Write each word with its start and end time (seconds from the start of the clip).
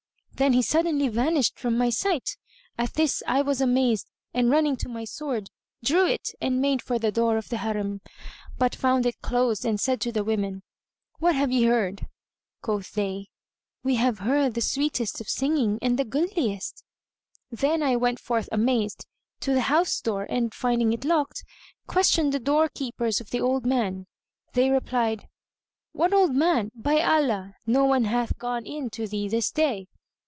Then 0.33 0.53
he 0.53 0.63
suddenly 0.63 1.07
vanished 1.07 1.59
from 1.59 1.77
my 1.77 1.91
sight. 1.91 2.35
At 2.75 2.95
this 2.95 3.21
I 3.27 3.43
was 3.43 3.61
amazed 3.61 4.09
and 4.33 4.49
running 4.49 4.75
to 4.77 4.89
my 4.89 5.05
sword 5.05 5.51
drew 5.83 6.07
it 6.07 6.31
and 6.41 6.59
made 6.59 6.81
for 6.81 6.97
the 6.97 7.11
door 7.11 7.37
of 7.37 7.49
the 7.49 7.57
Harim, 7.59 8.01
but 8.57 8.73
found 8.73 9.05
it 9.05 9.21
closed 9.21 9.65
and 9.65 9.79
said 9.79 10.01
to 10.01 10.11
the 10.11 10.23
women, 10.23 10.63
"What 11.19 11.35
have 11.35 11.51
ye 11.51 11.65
heard?" 11.65 12.07
Quoth 12.63 12.91
they, 12.93 13.27
"We 13.83 13.97
have 13.97 14.17
heard 14.17 14.55
the 14.55 14.61
sweetest 14.63 15.21
of 15.21 15.29
singing 15.29 15.77
and 15.79 15.99
the 15.99 16.03
goodliest." 16.05 16.83
Then 17.51 17.83
I 17.83 17.95
went 17.95 18.19
forth 18.19 18.49
amazed, 18.51 19.05
to 19.41 19.53
the 19.53 19.61
house 19.69 20.01
door 20.01 20.23
and, 20.27 20.55
finding 20.55 20.91
it 20.91 21.05
locked, 21.05 21.43
questioned 21.85 22.33
the 22.33 22.39
doorkeepers 22.39 23.21
of 23.21 23.29
the 23.29 23.41
old 23.41 23.63
man. 23.63 24.07
They 24.53 24.71
replied, 24.71 25.27
"What 25.91 26.13
old 26.13 26.33
man? 26.33 26.71
By 26.73 26.99
Allah, 26.99 27.53
no 27.67 27.85
one 27.85 28.05
hath 28.05 28.39
gone 28.39 28.65
in 28.65 28.89
to 28.89 29.05
thee 29.07 29.27
this 29.27 29.51
day!" 29.51 29.85